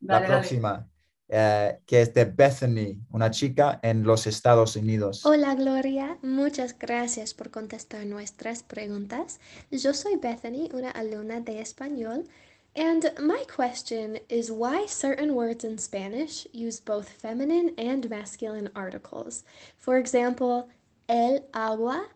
la 0.02 0.26
próxima. 0.26 0.88
Eh, 1.34 1.80
que 1.86 2.02
es 2.02 2.14
de 2.14 2.26
Bethany, 2.26 3.00
una 3.10 3.32
chica 3.32 3.80
en 3.84 4.04
los 4.04 4.28
Estados 4.28 4.76
Unidos. 4.76 5.26
Hola 5.26 5.56
Gloria, 5.56 6.18
muchas 6.22 6.78
gracias 6.78 7.34
por 7.34 7.52
contestar 7.52 8.06
nuestras 8.06 8.64
preguntas. 8.64 9.40
Yo 9.72 9.94
soy 9.94 10.18
Bethany, 10.18 10.70
una 10.74 10.92
alumna 10.92 11.40
de 11.40 11.62
español 11.62 12.26
And 12.76 13.12
my 13.20 13.44
question 13.50 14.20
is 14.30 14.52
why 14.52 14.86
certain 14.86 15.36
words 15.36 15.66
in 15.66 15.78
Spanish 15.78 16.48
use 16.54 16.80
both 16.80 17.10
feminine 17.10 17.74
and 17.78 18.10
masculine 18.10 18.70
articles. 18.76 19.44
For 19.78 19.98
example, 19.98 20.70
el 21.10 21.46
agua 21.54 22.08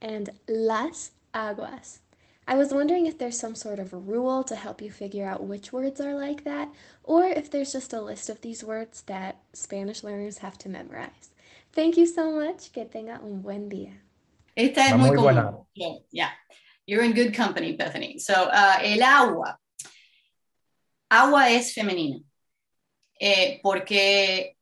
and 0.00 0.30
las 0.48 1.10
aguas. 1.34 2.00
I 2.46 2.56
was 2.56 2.72
wondering 2.72 3.06
if 3.06 3.18
there's 3.18 3.38
some 3.38 3.54
sort 3.54 3.78
of 3.78 3.92
rule 3.92 4.44
to 4.44 4.54
help 4.54 4.82
you 4.82 4.90
figure 4.90 5.26
out 5.26 5.44
which 5.44 5.72
words 5.72 6.00
are 6.00 6.14
like 6.14 6.44
that, 6.44 6.68
or 7.02 7.24
if 7.24 7.50
there's 7.50 7.72
just 7.72 7.94
a 7.94 8.00
list 8.00 8.28
of 8.28 8.40
these 8.42 8.62
words 8.62 9.02
that 9.06 9.40
Spanish 9.54 10.04
learners 10.04 10.38
have 10.38 10.58
to 10.58 10.68
memorize. 10.68 11.30
Thank 11.72 11.96
you 11.96 12.06
so 12.06 12.30
much. 12.30 12.70
Que 12.72 12.84
tenga 12.84 13.18
un 13.22 13.40
buen 13.40 13.68
día. 13.68 13.94
Esta 14.56 14.82
es 14.82 14.96
muy, 14.96 15.10
muy 15.10 15.16
buena. 15.16 15.54
Yeah, 16.12 16.30
you're 16.86 17.02
in 17.02 17.14
good 17.14 17.34
company, 17.34 17.72
Bethany. 17.72 18.18
So, 18.18 18.34
uh, 18.34 18.78
el 18.82 19.02
agua. 19.02 19.58
Agua 21.20 21.50
es 21.50 21.74
femenina. 21.74 22.20
Eh, 23.18 23.60
porque, 23.62 24.56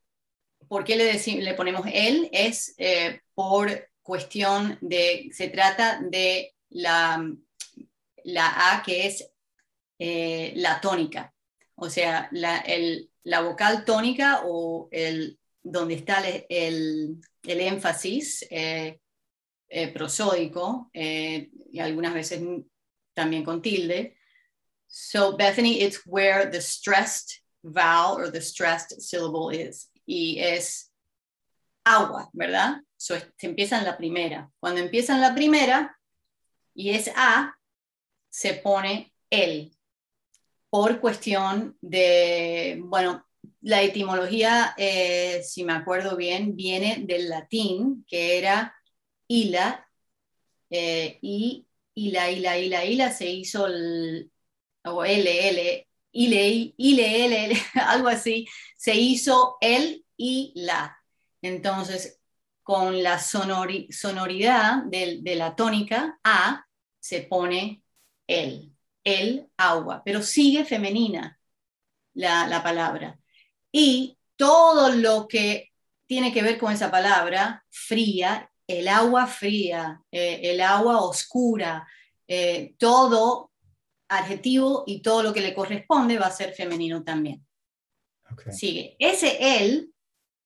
¿Por 0.68 0.84
qué 0.84 0.96
le, 0.96 1.42
le 1.42 1.54
ponemos 1.54 1.86
él? 1.92 2.28
Es 2.32 2.74
eh, 2.78 3.20
por 3.34 3.88
cuestión 4.02 4.78
de, 4.80 5.30
se 5.32 5.48
trata 5.48 6.00
de 6.00 6.54
la, 6.70 7.28
la 8.24 8.74
A 8.74 8.82
que 8.82 9.06
es 9.06 9.30
eh, 9.98 10.52
la 10.56 10.80
tónica, 10.80 11.34
o 11.74 11.88
sea, 11.88 12.28
la, 12.32 12.58
el, 12.58 13.10
la 13.22 13.40
vocal 13.40 13.84
tónica 13.84 14.42
o 14.44 14.88
el, 14.90 15.38
donde 15.62 15.94
está 15.94 16.26
el, 16.48 17.20
el, 17.42 17.60
énfasis 17.60 18.48
prosódico 19.94 20.90
y 20.92 21.78
algunas 21.78 22.12
veces 22.12 22.42
también 23.14 23.44
con 23.44 23.62
tilde, 23.62 24.16
So 24.94 25.38
Bethany, 25.38 25.80
it's 25.80 26.06
where 26.06 26.50
the 26.50 26.60
stressed 26.60 27.40
vowel 27.64 28.18
or 28.18 28.30
the 28.30 28.42
stressed 28.42 29.00
syllable 29.00 29.48
is. 29.48 29.88
Y 30.06 30.36
es 30.38 30.92
agua, 31.82 32.28
¿verdad? 32.34 32.82
So, 32.98 33.16
se 33.38 33.46
empieza 33.46 33.78
en 33.78 33.86
la 33.86 33.96
primera. 33.96 34.50
Cuando 34.60 34.82
empieza 34.82 35.14
en 35.14 35.22
la 35.22 35.34
primera 35.34 35.96
y 36.74 36.90
es 36.90 37.10
A, 37.16 37.54
se 38.28 38.52
pone 38.52 39.14
él, 39.30 39.74
por 40.68 41.00
cuestión 41.00 41.78
de, 41.80 42.78
bueno, 42.84 43.26
la 43.62 43.80
etimología, 43.80 44.74
eh, 44.76 45.42
si 45.42 45.64
me 45.64 45.72
acuerdo 45.72 46.16
bien, 46.16 46.54
viene 46.54 47.04
del 47.06 47.30
latín, 47.30 48.04
que 48.06 48.36
era 48.36 48.74
ila, 49.26 49.88
eh, 50.68 51.18
y 51.22 51.66
ila, 51.94 52.30
ila, 52.30 52.58
ila, 52.58 52.84
ila, 52.84 53.10
se 53.10 53.30
hizo 53.30 53.66
el, 53.66 54.31
o 54.84 55.04
L, 55.04 55.48
L, 55.48 55.88
ile, 56.12 56.74
ile, 56.76 57.24
L, 57.24 57.56
algo 57.86 58.08
así, 58.08 58.46
se 58.76 58.94
hizo 58.94 59.56
el 59.60 60.04
y 60.16 60.52
la. 60.56 60.96
Entonces, 61.40 62.20
con 62.62 63.02
la 63.02 63.18
sonoridad 63.18 64.84
de, 64.84 65.34
la 65.36 65.56
tónica 65.56 66.18
A, 66.22 66.64
se 67.00 67.22
pone 67.22 67.82
el, 68.26 68.72
el 69.04 69.48
agua, 69.56 70.02
pero 70.04 70.22
sigue 70.22 70.64
femenina 70.64 71.38
la, 72.14 72.62
palabra. 72.62 73.18
Y 73.72 74.18
todo 74.36 74.90
lo 74.90 75.26
que 75.26 75.72
tiene 76.06 76.32
que 76.32 76.42
ver 76.42 76.58
con 76.58 76.72
esa 76.72 76.90
palabra, 76.90 77.64
fría, 77.70 78.50
el 78.66 78.88
agua 78.88 79.26
fría, 79.26 80.00
eh, 80.10 80.40
el 80.44 80.60
agua 80.60 81.02
oscura, 81.02 81.86
eh, 82.28 82.74
todo 82.78 83.51
adjetivo 84.18 84.84
y 84.86 85.02
todo 85.02 85.22
lo 85.22 85.32
que 85.32 85.40
le 85.40 85.54
corresponde 85.54 86.18
va 86.18 86.26
a 86.26 86.32
ser 86.32 86.54
femenino 86.54 87.02
también. 87.02 87.44
Sigue. 88.50 88.96
Ese 88.98 89.60
él, 89.60 89.92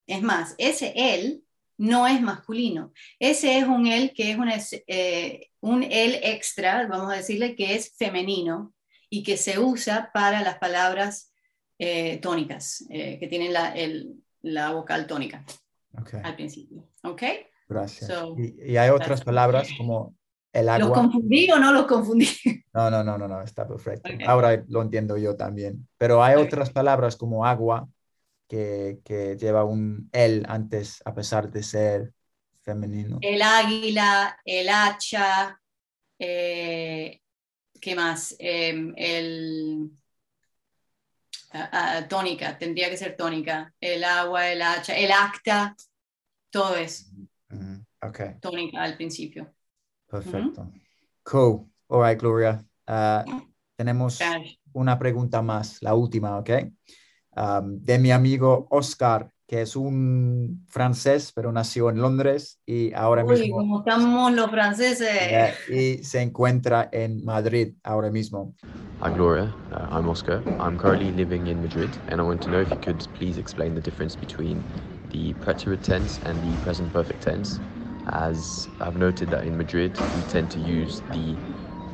es 0.07 0.23
más, 0.23 0.55
ese 0.59 0.93
él 0.97 1.45
no 1.79 2.07
es 2.07 2.21
masculino. 2.21 2.93
Ese 3.19 3.59
es 3.59 3.65
un 3.65 3.87
él 3.87 4.13
que 4.15 4.31
es 4.31 4.39
un, 4.39 4.51
eh, 4.87 5.51
un 5.61 5.83
él 5.83 6.19
extra, 6.23 6.87
vamos 6.87 7.13
a 7.13 7.17
decirle, 7.17 7.55
que 7.55 7.75
es 7.75 7.95
femenino 7.97 8.75
y 9.09 9.23
que 9.23 9.37
se 9.37 9.59
usa 9.59 10.11
para 10.13 10.43
las 10.43 10.59
palabras 10.59 11.33
eh, 11.79 12.19
tónicas, 12.19 12.85
eh, 12.91 13.19
que 13.21 13.29
tienen 13.29 13.53
la, 13.53 13.75
la 14.43 14.73
vocal 14.73 15.07
tónica 15.07 15.45
al 16.23 16.37
principio. 16.37 16.89
¿Ok? 17.03 17.23
Gracias. 17.69 18.11
y, 18.37 18.77
hay 18.77 18.91
otras 18.91 19.23
palabras 19.23 19.69
como 19.77 20.15
el 20.53 20.69
agua. 20.69 20.89
¿Los 20.89 20.97
confundí 20.97 21.51
o 21.51 21.59
no 21.59 21.73
los 21.73 21.87
confundí? 21.87 22.29
No, 22.77 22.91
no, 22.91 23.03
no, 23.03 23.17
no, 23.17 23.27
no 23.27 23.41
está 23.41 23.67
perfecto. 23.67 24.11
Ahora 24.27 24.63
lo 24.69 24.83
entiendo 24.83 25.17
yo 25.17 25.35
también. 25.35 25.89
Pero 25.97 26.23
hay 26.23 26.37
otras 26.37 26.69
palabras 26.69 27.17
como 27.17 27.47
agua 27.47 27.89
que, 28.47 28.99
que, 29.03 29.39
lleva 29.39 29.65
un 29.65 30.11
el 30.13 30.45
antes 30.47 31.01
a 31.07 31.15
pesar 31.15 31.51
de 31.51 31.63
ser 31.63 32.13
femenino. 32.61 33.19
El 33.23 33.41
águila, 33.41 34.39
el 34.45 34.69
hacha, 34.69 35.59
eh, 36.19 37.21
¿qué 37.81 37.95
más? 37.95 38.37
Em, 38.39 38.93
el 38.97 39.91
tónica, 42.09 42.59
tendría 42.59 42.91
que 42.91 42.97
ser 42.97 43.17
tónica. 43.17 43.73
El 43.81 44.05
agua, 44.05 44.51
el 44.51 44.61
hacha, 44.61 44.97
el 44.97 45.11
acta, 45.11 45.75
todo 46.51 46.77
es 46.77 47.11
tónica 48.41 48.83
al 48.83 48.97
principio. 48.97 49.56
Perfecto. 50.09 50.71
Cool. 51.25 51.67
All 51.89 52.03
right, 52.03 52.19
Gloria. 52.19 52.65
Uh, 52.89 53.43
tenemos 53.77 54.21
una 54.73 54.99
pregunta 54.99 55.43
más, 55.43 55.79
la 55.83 55.95
última, 55.95 56.39
¿ok? 56.39 56.51
Um, 57.37 57.79
de 57.83 57.99
mi 57.99 58.11
amigo 58.11 58.67
Oscar, 58.71 59.31
que 59.47 59.63
es 59.63 59.77
un 59.77 60.65
francés, 60.69 61.33
pero 61.35 61.53
nació 61.53 61.91
en 61.91 62.01
Londres 62.01 62.61
y 62.67 62.93
ahora 62.95 63.25
Uy, 63.25 63.41
mismo... 63.41 63.57
como 63.57 63.79
estamos 63.81 64.33
los 64.33 64.51
franceses. 64.51 65.55
y 65.69 66.03
se 66.03 66.23
encuentra 66.23 66.89
en 66.93 67.25
Madrid 67.25 67.75
ahora 67.83 68.11
mismo. 68.11 68.55
Hi 69.03 69.11
Gloria, 69.15 69.55
uh, 69.73 69.95
I'm 69.95 70.09
Oscar. 70.09 70.43
I'm 70.59 70.79
currently 70.79 71.13
living 71.13 71.47
in 71.47 71.61
Madrid 71.61 71.91
and 72.09 72.21
I 72.21 72.25
want 72.25 72.43
to 72.43 72.51
know 72.51 72.61
if 72.61 72.71
you 72.71 72.79
could 72.79 73.07
please 73.19 73.39
explain 73.39 73.75
the 73.75 73.83
difference 73.83 74.17
between 74.17 74.63
the 75.11 75.35
preterite 75.45 75.83
tense 75.83 76.19
and 76.25 76.37
the 76.43 76.63
present 76.65 76.91
perfect 76.93 77.23
tense 77.23 77.61
as 78.09 78.69
I've 78.81 78.97
noted 78.97 79.31
that 79.31 79.45
in 79.45 79.57
Madrid 79.57 79.99
we 79.99 80.23
tend 80.29 80.51
to 80.53 80.59
use 80.59 81.01
the 81.13 81.37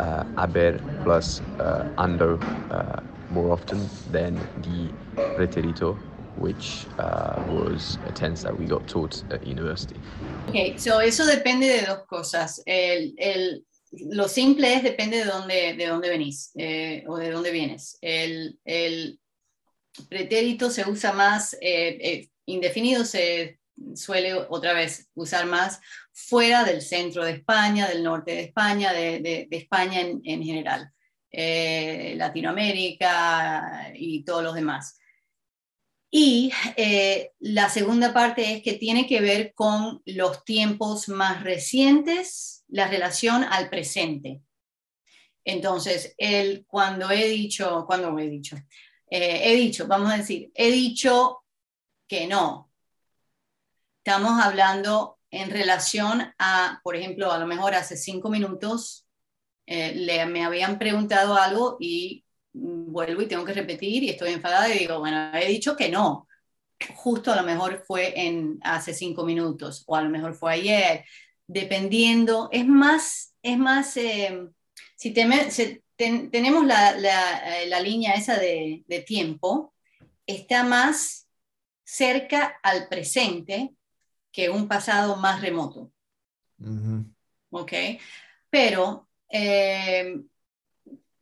uh, 0.00 0.24
haber 0.36 0.78
plus 1.04 1.40
uh, 1.58 1.88
ando 1.98 2.38
uh, 2.70 3.00
more 3.30 3.52
often 3.52 3.88
than 4.10 4.34
the 4.62 4.92
preterito, 5.36 5.94
which 6.36 6.86
uh, 6.98 7.42
was 7.48 7.98
a 8.06 8.12
tense 8.12 8.42
that 8.42 8.58
we 8.58 8.66
got 8.66 8.86
taught 8.86 9.22
at 9.30 9.46
university. 9.46 9.98
Okay, 10.48 10.76
so 10.76 10.98
eso 11.00 11.24
depende 11.26 11.68
de 11.68 11.86
dos 11.86 12.06
cosas. 12.06 12.62
El, 12.66 13.14
el, 13.18 13.64
lo 14.10 14.28
simple 14.28 14.74
es 14.74 14.82
depende 14.82 15.18
de 15.18 15.24
dónde, 15.24 15.74
de 15.74 15.86
dónde 15.86 16.08
venís 16.08 16.50
eh, 16.56 17.04
o 17.06 17.16
de 17.16 17.30
dónde 17.30 17.50
vienes. 17.50 17.98
El, 18.00 18.58
el 18.64 19.18
pretérito 20.08 20.70
se 20.70 20.88
usa 20.88 21.12
más, 21.12 21.54
eh, 21.54 21.98
eh, 22.00 22.28
indefinido 22.46 23.04
se 23.04 23.58
suele 23.94 24.34
otra 24.34 24.74
vez 24.74 25.08
usar 25.14 25.46
más 25.46 25.80
fuera 26.12 26.64
del 26.64 26.82
centro 26.82 27.24
de 27.24 27.32
España, 27.32 27.88
del 27.88 28.02
norte 28.02 28.32
de 28.32 28.40
España, 28.42 28.92
de, 28.92 29.48
España 29.50 30.00
en, 30.00 30.42
general, 30.42 30.90
eh, 31.30 32.14
Latinoamérica 32.16 33.92
y 33.94 34.24
todos 34.24 34.42
los 34.42 34.54
demás. 34.54 34.98
Y 36.10 36.52
eh, 36.76 37.32
la 37.40 37.70
segunda 37.70 38.12
parte 38.12 38.52
es 38.52 38.62
que 38.62 38.74
tiene 38.74 39.06
que 39.06 39.22
ver 39.22 39.54
con 39.54 40.02
los 40.04 40.44
tiempos 40.44 41.08
más 41.08 41.42
recientes, 41.42 42.64
la 42.68 42.86
relación 42.86 43.44
al 43.44 43.70
presente. 43.70 44.42
Entonces, 45.42 46.14
el, 46.18 46.66
cuando 46.66 47.10
he 47.10 47.26
dicho, 47.28 47.84
cuando 47.86 48.16
he 48.18 48.28
dicho, 48.28 48.56
eh, 49.10 49.40
he 49.44 49.56
dicho, 49.56 49.86
vamos 49.86 50.12
a 50.12 50.18
decir, 50.18 50.52
he 50.54 50.70
dicho 50.70 51.44
que 52.06 52.26
no, 52.26 52.70
estamos 54.04 54.38
hablando 54.42 55.18
en 55.32 55.50
relación 55.50 56.32
a, 56.38 56.80
por 56.84 56.94
ejemplo, 56.94 57.32
a 57.32 57.38
lo 57.38 57.46
mejor 57.46 57.74
hace 57.74 57.96
cinco 57.96 58.28
minutos 58.28 59.06
eh, 59.66 59.94
le, 59.94 60.26
me 60.26 60.44
habían 60.44 60.78
preguntado 60.78 61.34
algo 61.34 61.78
y 61.80 62.24
vuelvo 62.52 63.22
y 63.22 63.28
tengo 63.28 63.44
que 63.44 63.54
repetir 63.54 64.02
y 64.04 64.10
estoy 64.10 64.32
enfadada 64.32 64.72
y 64.72 64.78
digo, 64.78 64.98
bueno, 64.98 65.34
he 65.34 65.48
dicho 65.48 65.74
que 65.74 65.88
no. 65.88 66.28
Justo 66.96 67.32
a 67.32 67.36
lo 67.36 67.44
mejor 67.44 67.82
fue 67.86 68.12
en 68.14 68.58
hace 68.62 68.92
cinco 68.92 69.24
minutos 69.24 69.84
o 69.86 69.96
a 69.96 70.02
lo 70.02 70.10
mejor 70.10 70.34
fue 70.34 70.52
ayer, 70.52 71.04
dependiendo, 71.46 72.50
es 72.52 72.66
más, 72.66 73.34
es 73.42 73.56
más, 73.56 73.96
eh, 73.96 74.48
si, 74.96 75.12
tenemos 75.14 76.66
la, 76.66 76.92
la, 76.98 77.64
la, 77.68 77.80
línea 77.80 78.14
esa 78.14 78.36
de 78.38 79.04
tiempo, 79.06 79.72
está 80.26 80.64
más 80.64 81.28
cerca 81.84 82.58
al 82.62 82.88
presente 82.88 83.74
que 84.32 84.48
un 84.48 84.66
pasado 84.66 85.16
más 85.16 85.40
remoto. 85.42 85.92
¿Ok? 87.50 87.72
Pero 88.50 89.08
eh, 89.28 90.20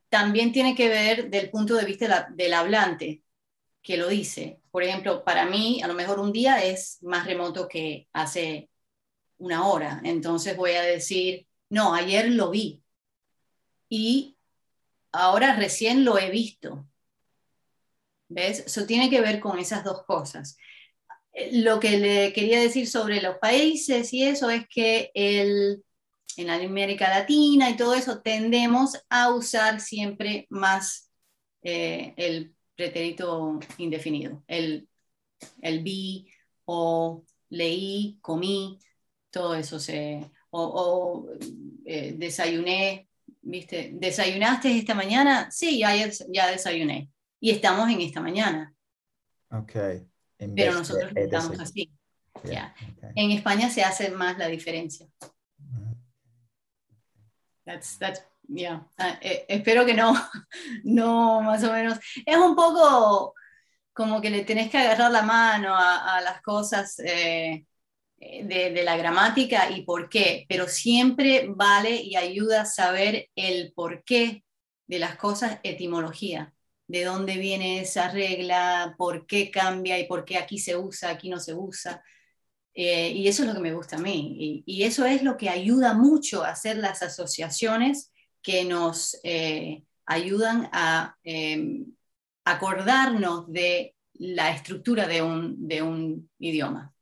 también 0.09 0.53
tiene 0.53 0.75
que 0.75 0.89
ver 0.89 1.29
del 1.29 1.51
punto 1.51 1.75
de 1.75 1.85
vista 1.85 2.29
del 2.31 2.55
hablante 2.55 3.23
que 3.83 3.97
lo 3.97 4.09
dice. 4.09 4.61
Por 4.71 4.85
ejemplo, 4.85 5.25
para 5.25 5.45
mí, 5.47 5.83
a 5.83 5.89
lo 5.89 5.95
mejor 5.95 6.21
un 6.21 6.33
día 6.33 6.65
es 6.65 7.03
más 7.03 7.27
remoto 7.27 7.67
que 7.67 8.09
hace 8.13 8.71
una 9.39 9.67
hora. 9.67 10.01
Entonces 10.05 10.57
voy 10.57 10.73
a 10.73 10.83
decir, 10.83 11.49
no, 11.69 11.95
ayer 11.95 12.31
lo 12.31 12.51
vi. 12.51 12.83
Y 13.89 14.37
ahora 15.11 15.57
recién 15.57 16.05
lo 16.05 16.19
he 16.19 16.31
visto. 16.31 16.87
¿Ves? 18.29 18.61
Eso 18.61 18.87
tiene 18.87 19.11
que 19.11 19.21
ver 19.21 19.41
con 19.41 19.59
esas 19.59 19.83
dos 19.83 20.05
cosas 20.05 20.57
lo 21.53 21.81
que 21.81 21.99
le 21.99 22.33
quería 22.33 22.61
decir 22.61 22.89
sobre 22.89 23.23
los 23.23 23.39
países 23.39 24.13
y 24.13 24.25
eso 24.25 24.51
es 24.51 24.67
que 24.69 25.11
el, 25.15 25.83
en 26.37 26.51
América 26.51 27.09
Latina 27.09 27.71
y 27.71 27.77
todo 27.77 27.95
eso 27.95 28.21
tendemos 28.21 28.99
a 29.09 29.33
usar 29.33 29.81
siempre 29.81 30.47
más 30.51 31.11
eh, 31.63 32.15
el 32.17 32.55
pretérito 32.75 33.61
indefinido, 33.79 34.43
el, 34.47 34.89
el 35.63 35.83
vi 35.83 36.27
o 36.65 37.25
leí, 37.51 38.19
comí, 38.21 38.79
todo 39.31 39.55
eso 39.55 39.79
se... 39.79 40.31
o, 40.51 41.27
eh, 41.85 42.15
desayuné, 42.17 43.09
¿viste? 43.43 43.91
¿Desayunaste 43.95 44.77
esta 44.77 44.95
mañana? 44.95 45.51
Sí, 45.51 45.79
ya, 45.79 45.95
ya 46.29 46.51
desayuné. 46.51 47.11
Y 47.41 47.51
estamos 47.51 47.89
en 47.91 48.01
esta 48.01 48.21
mañana. 48.21 48.75
Ok. 49.51 50.10
Pero 50.55 50.73
nosotros 50.73 51.13
estamos 51.15 51.59
así. 51.61 51.91
En 53.15 53.31
España 53.31 53.69
se 53.71 53.83
hace 53.83 54.11
más 54.11 54.39
la 54.39 54.49
diferencia. 54.49 55.07
That's, 57.65 57.99
that's, 57.99 58.25
yeah. 58.49 58.87
Ah, 58.99 59.19
eh, 59.21 59.45
espero 59.49 59.85
que 59.85 59.95
no, 59.95 60.15
no, 60.85 61.43
más 61.43 61.63
o 61.65 61.73
menos. 61.73 61.99
Es 62.25 62.37
un 62.37 62.57
poco 62.57 63.35
como 63.93 64.21
que 64.21 64.31
le 64.31 64.45
tenés 64.45 64.71
que 64.71 64.79
agarrar 64.79 65.11
la 65.11 65.23
mano 65.23 65.75
a, 65.77 66.21
las 66.23 66.41
cosas 66.41 66.99
eh, 67.01 67.67
de, 68.17 68.71
de, 68.71 68.83
la 68.83 68.97
gramática 68.97 69.71
y 69.71 69.83
por 69.83 70.09
qué, 70.09 70.47
pero 70.49 70.67
siempre 70.69 71.47
vale 71.49 71.97
y 71.97 72.17
ayuda 72.17 72.63
a 72.63 72.67
saber 72.67 73.29
el 73.35 73.73
por 73.75 74.03
qué 74.05 74.43
de 74.87 74.99
las 74.99 75.17
cosas 75.17 75.61
etimología, 75.63 76.53
de 76.91 77.05
dónde 77.05 77.37
viene 77.37 77.81
esa 77.81 78.11
regla, 78.11 78.97
por 78.99 79.25
qué 79.25 79.51
cambia 79.51 79.97
y 80.01 80.09
por 80.09 80.25
qué 80.25 80.37
aquí 80.39 80.59
se 80.59 80.77
usa, 80.77 81.11
aquí 81.11 81.29
no 81.29 81.39
se 81.39 81.55
usa. 81.55 82.03
Eh, 82.75 83.11
y 83.13 83.29
eso 83.29 83.43
es 83.43 83.49
lo 83.49 83.55
que 83.55 83.61
me 83.61 83.73
gusta 83.73 83.97
a 83.97 84.01
mí. 84.01 84.65
Y, 84.67 84.83
eso 84.83 85.07
es 85.07 85.23
lo 85.23 85.37
que 85.37 85.49
ayuda 85.49 85.95
mucho 85.95 86.43
a 86.43 86.51
hacer 86.51 86.79
las 86.79 87.03
asociaciones 87.03 88.13
que 88.43 88.65
nos 88.65 89.17
eh, 89.23 89.85
ayudan 90.05 90.69
a 90.73 91.17
em, 91.23 91.95
acordarnos 92.45 93.47
de 93.53 93.95
la 94.15 94.51
estructura 94.51 95.07
de 95.07 95.23
un, 95.23 95.69
de 95.69 95.83
un 95.83 96.29
idioma. 96.41 96.93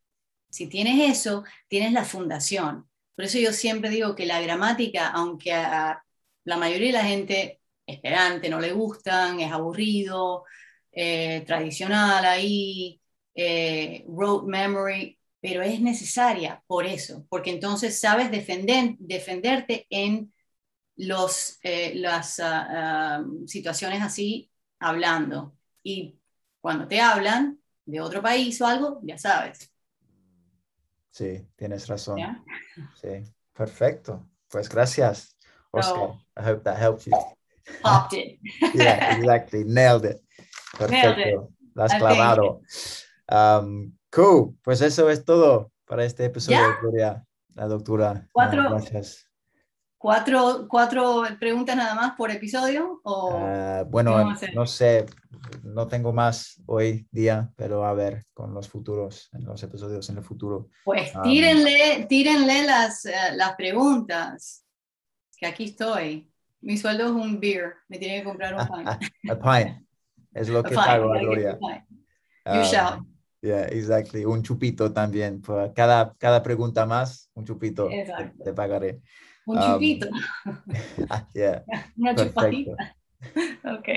Si 0.50 0.66
tienes 0.68 1.18
eso, 1.18 1.44
tienes 1.68 1.92
la 1.92 2.04
fundación. 2.04 2.88
Por 3.16 3.24
eso 3.24 3.38
yo 3.38 3.52
siempre 3.52 3.90
digo 3.90 4.14
que 4.14 4.26
la 4.26 4.40
gramática, 4.42 5.08
aunque 5.08 5.50
la 5.52 6.56
mayoría 6.58 6.88
de 6.88 6.92
la 6.92 7.04
gente 7.04 7.58
esperante 7.88 8.48
no 8.48 8.60
le 8.60 8.72
gustan, 8.72 9.40
es 9.40 9.52
aburrido, 9.52 10.44
eh, 10.92 11.42
tradicional 11.46 12.24
ahí, 12.24 13.00
rote 14.08 14.46
memory, 14.46 15.18
pero 15.40 15.62
es 15.62 15.80
necesaria 15.80 16.62
por 16.66 16.84
eso, 16.86 17.24
porque 17.28 17.50
entonces 17.50 18.00
sabes 18.00 18.30
defender, 18.30 18.96
defenderte 18.98 19.86
en 19.90 20.32
los, 20.98 21.58
eh, 21.62 21.94
las 21.94 22.40
ah, 22.40 22.66
ah, 22.70 23.24
situaciones 23.46 24.02
así 24.02 24.50
hablando. 24.80 25.54
Y 25.82 26.18
cuando 26.60 26.88
te 26.88 27.00
hablan 27.00 27.58
de 27.86 28.00
otro 28.00 28.20
país 28.20 28.60
o 28.60 28.66
algo, 28.66 29.00
ya 29.02 29.16
sabes. 29.16 29.72
Sí, 31.10 31.46
tienes 31.56 31.86
razón. 31.86 32.18
Sí, 33.00 33.24
perfecto. 33.52 34.28
Pues 34.48 34.68
gracias, 34.68 35.36
Oscar. 35.70 36.14
I 36.36 36.50
hope 36.50 36.62
that 36.64 36.80
helped 36.80 37.06
you. 37.06 37.37
Popped 37.82 38.14
it. 38.14 38.38
yeah, 38.74 39.16
exactly. 39.18 39.64
Nailed 39.64 40.04
it. 40.04 40.20
Perfecto. 40.76 41.52
Has 41.76 41.94
clavado. 41.94 42.62
Um, 43.30 43.92
Cool, 44.10 44.56
pues 44.62 44.80
eso 44.80 45.10
es 45.10 45.24
todo 45.24 45.70
para 45.84 46.04
este 46.04 46.24
episodio, 46.24 46.78
Gloria, 46.80 47.26
la 47.54 47.66
doctora. 47.66 48.26
Cuatro, 48.32 48.62
gracias. 48.70 49.26
Cuatro, 49.98 50.66
cuatro 50.68 51.24
preguntas 51.38 51.76
nada 51.76 51.94
más 51.94 52.14
por 52.16 52.30
episodio. 52.30 53.00
¿o 53.04 53.32
ah, 53.34 53.84
bueno, 53.86 54.34
no 54.54 54.66
sé, 54.66 55.04
no 55.62 55.88
tengo 55.88 56.12
más 56.12 56.62
hoy 56.66 57.06
día, 57.10 57.52
pero 57.56 57.84
a 57.84 57.92
ver 57.92 58.24
con 58.32 58.54
los 58.54 58.68
futuros, 58.68 59.28
en 59.32 59.44
los 59.44 59.62
episodios 59.62 60.08
en 60.08 60.18
el 60.18 60.24
futuro. 60.24 60.68
Pues 60.84 61.12
tírenle, 61.22 62.06
tírenle 62.08 62.64
las, 62.64 63.04
eh, 63.04 63.12
las 63.34 63.56
preguntas, 63.56 64.64
que 65.36 65.46
aquí 65.46 65.64
estoy. 65.64 66.32
Mi 66.60 66.76
sueldo 66.76 67.04
es 67.04 67.10
un 67.10 67.38
beer, 67.40 67.74
me 67.88 67.98
tiene 67.98 68.18
que 68.18 68.24
comprar 68.24 68.54
un 68.54 68.66
pint. 68.66 68.88
a 68.88 69.38
pint, 69.38 69.86
es 70.34 70.48
lo 70.48 70.62
que 70.62 70.74
pago, 70.74 71.10
Gloria. 71.10 71.58
You 72.46 72.62
shall. 72.62 73.06
Yeah, 73.40 73.66
exactly. 73.68 74.24
Un 74.24 74.42
chupito 74.42 74.92
también. 74.92 75.40
Por 75.40 75.72
cada, 75.72 76.14
cada 76.18 76.42
pregunta 76.42 76.86
más, 76.86 77.30
un 77.34 77.44
chupito 77.44 77.88
te, 78.44 78.52
pagaré. 78.52 79.00
Un 79.46 79.60
chupito. 79.60 80.08
yeah. 81.34 81.64
Una 81.96 82.14
chupadita. 82.14 82.96
ok. 83.64 83.88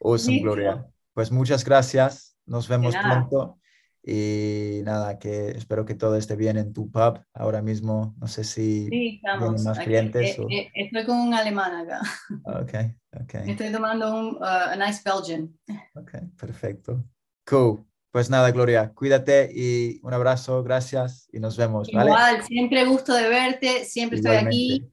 Awesome, 0.00 0.40
Gloria. 0.40 0.86
Pues 1.12 1.30
muchas 1.30 1.64
gracias. 1.64 2.36
Nos 2.46 2.66
vemos 2.66 2.94
pronto. 2.96 3.58
Y 4.04 4.80
nada, 4.82 5.18
que 5.18 5.50
espero 5.50 5.84
que 5.84 5.94
todo 5.94 6.16
esté 6.16 6.34
bien 6.34 6.56
en 6.56 6.72
tu 6.72 6.90
pub 6.90 7.20
ahora 7.32 7.62
mismo. 7.62 8.14
No 8.18 8.26
sé 8.26 8.42
si 8.42 8.88
sí, 8.88 9.20
estamos. 9.22 9.62
más 9.64 9.78
clientes. 9.78 10.38
Eh, 10.38 10.46
eh, 10.50 10.70
estoy 10.74 11.04
con 11.04 11.18
un 11.18 11.34
alemán 11.34 11.72
acá. 11.74 12.00
Ok, 12.44 13.22
ok. 13.22 13.34
Estoy 13.46 13.70
tomando 13.70 14.12
un 14.12 14.36
uh, 14.36 14.76
nice 14.78 15.02
Belgian. 15.04 15.56
Ok, 15.94 16.14
perfecto. 16.36 17.04
Cool. 17.46 17.84
Pues 18.10 18.28
nada, 18.28 18.50
Gloria, 18.50 18.92
cuídate 18.94 19.50
y 19.54 19.98
un 20.02 20.12
abrazo, 20.12 20.62
gracias 20.62 21.28
y 21.32 21.40
nos 21.40 21.56
vemos. 21.56 21.88
Igual, 21.88 22.42
siempre 22.42 22.84
gusto 22.84 23.14
de 23.14 23.26
verte, 23.26 23.86
siempre 23.86 24.18
estoy 24.18 24.36
aquí. 24.36 24.90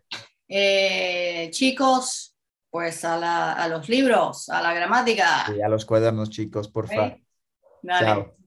Eh, 0.47 1.49
chicos, 1.51 2.37
pues 2.69 3.03
a, 3.03 3.67
los 3.67 3.89
libros, 3.89 4.47
a 4.47 4.61
la 4.61 4.73
gramática. 4.73 5.53
Y 5.53 5.61
a 5.61 5.67
los 5.67 5.85
cuadernos, 5.85 6.29
chicos, 6.29 6.69
por 6.69 6.87
favor. 6.87 7.19
Chao. 7.85 8.38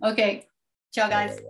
Ok, 0.00 0.48
chao, 0.90 1.08
guys. 1.08 1.42